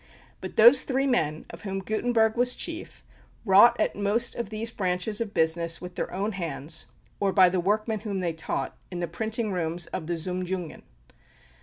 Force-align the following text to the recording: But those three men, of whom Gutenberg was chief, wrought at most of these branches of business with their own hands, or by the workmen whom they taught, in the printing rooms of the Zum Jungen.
But 0.39 0.55
those 0.55 0.81
three 0.81 1.05
men, 1.05 1.45
of 1.51 1.61
whom 1.61 1.83
Gutenberg 1.83 2.35
was 2.35 2.55
chief, 2.55 3.03
wrought 3.45 3.79
at 3.79 3.95
most 3.95 4.33
of 4.33 4.49
these 4.49 4.71
branches 4.71 5.21
of 5.21 5.31
business 5.31 5.79
with 5.79 5.93
their 5.93 6.11
own 6.11 6.31
hands, 6.31 6.87
or 7.19 7.31
by 7.31 7.49
the 7.49 7.59
workmen 7.59 7.99
whom 7.99 8.19
they 8.19 8.33
taught, 8.33 8.75
in 8.89 8.99
the 8.99 9.07
printing 9.07 9.51
rooms 9.51 9.85
of 9.85 10.07
the 10.07 10.17
Zum 10.17 10.43
Jungen. 10.43 10.81